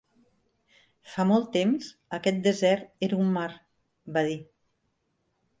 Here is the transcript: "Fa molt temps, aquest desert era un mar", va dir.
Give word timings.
"Fa 1.15 1.25
molt 1.31 1.51
temps, 1.57 1.91
aquest 2.19 2.41
desert 2.49 2.89
era 3.09 3.21
un 3.27 3.31
mar", 3.39 3.47
va 4.17 4.29
dir. 4.31 4.43